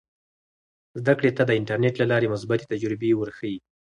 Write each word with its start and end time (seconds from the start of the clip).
زده 0.99 1.13
کړې 1.19 1.31
ته 1.37 1.43
د 1.45 1.51
انټرنیټ 1.59 1.95
له 1.99 2.05
لارې 2.11 2.31
مثبتې 2.33 2.65
تجربې 2.73 3.11
ورښیي. 3.15 3.57